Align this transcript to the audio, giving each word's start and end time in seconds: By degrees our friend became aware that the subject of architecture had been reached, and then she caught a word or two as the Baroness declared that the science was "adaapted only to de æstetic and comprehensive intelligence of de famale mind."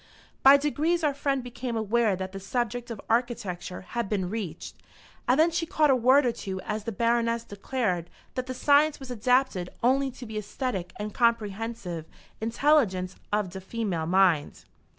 By 0.41 0.57
degrees 0.57 1.03
our 1.03 1.13
friend 1.13 1.43
became 1.43 1.77
aware 1.77 2.15
that 2.15 2.31
the 2.31 2.39
subject 2.39 2.89
of 2.89 2.99
architecture 3.07 3.81
had 3.81 4.09
been 4.09 4.31
reached, 4.31 4.77
and 5.27 5.39
then 5.39 5.51
she 5.51 5.67
caught 5.67 5.91
a 5.91 5.95
word 5.95 6.25
or 6.25 6.31
two 6.31 6.59
as 6.61 6.85
the 6.85 6.91
Baroness 6.91 7.43
declared 7.43 8.09
that 8.33 8.47
the 8.47 8.55
science 8.55 8.99
was 8.99 9.11
"adaapted 9.11 9.69
only 9.83 10.09
to 10.09 10.25
de 10.25 10.39
æstetic 10.39 10.89
and 10.95 11.13
comprehensive 11.13 12.07
intelligence 12.41 13.15
of 13.31 13.51
de 13.51 13.59
famale 13.61 14.07
mind." 14.07 14.65